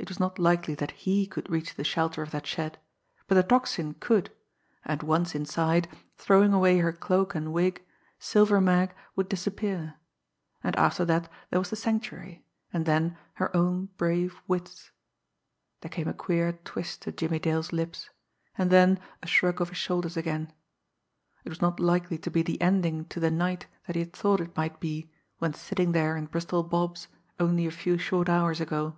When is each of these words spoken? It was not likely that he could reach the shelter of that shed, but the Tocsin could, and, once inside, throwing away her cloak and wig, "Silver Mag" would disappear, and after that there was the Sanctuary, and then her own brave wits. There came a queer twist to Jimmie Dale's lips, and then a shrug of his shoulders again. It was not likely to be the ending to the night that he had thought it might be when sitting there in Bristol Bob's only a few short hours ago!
It 0.00 0.08
was 0.08 0.20
not 0.20 0.38
likely 0.38 0.76
that 0.76 0.92
he 0.92 1.26
could 1.26 1.50
reach 1.50 1.74
the 1.74 1.82
shelter 1.82 2.22
of 2.22 2.30
that 2.30 2.46
shed, 2.46 2.78
but 3.26 3.34
the 3.34 3.42
Tocsin 3.42 3.94
could, 3.98 4.30
and, 4.84 5.02
once 5.02 5.34
inside, 5.34 5.88
throwing 6.16 6.52
away 6.52 6.78
her 6.78 6.92
cloak 6.92 7.34
and 7.34 7.52
wig, 7.52 7.84
"Silver 8.20 8.60
Mag" 8.60 8.94
would 9.16 9.28
disappear, 9.28 9.96
and 10.62 10.76
after 10.76 11.04
that 11.06 11.28
there 11.50 11.58
was 11.58 11.70
the 11.70 11.74
Sanctuary, 11.76 12.44
and 12.72 12.86
then 12.86 13.18
her 13.34 13.54
own 13.56 13.86
brave 13.96 14.40
wits. 14.46 14.92
There 15.80 15.90
came 15.90 16.06
a 16.08 16.14
queer 16.14 16.52
twist 16.52 17.02
to 17.02 17.10
Jimmie 17.10 17.40
Dale's 17.40 17.72
lips, 17.72 18.08
and 18.56 18.70
then 18.70 19.00
a 19.20 19.26
shrug 19.26 19.60
of 19.60 19.70
his 19.70 19.78
shoulders 19.78 20.16
again. 20.16 20.52
It 21.42 21.48
was 21.48 21.60
not 21.60 21.80
likely 21.80 22.18
to 22.18 22.30
be 22.30 22.42
the 22.42 22.60
ending 22.62 23.06
to 23.06 23.18
the 23.18 23.32
night 23.32 23.66
that 23.88 23.96
he 23.96 24.00
had 24.02 24.12
thought 24.12 24.40
it 24.40 24.56
might 24.56 24.78
be 24.78 25.10
when 25.38 25.54
sitting 25.54 25.90
there 25.90 26.16
in 26.16 26.26
Bristol 26.26 26.62
Bob's 26.62 27.08
only 27.40 27.66
a 27.66 27.72
few 27.72 27.98
short 27.98 28.28
hours 28.28 28.60
ago! 28.60 28.96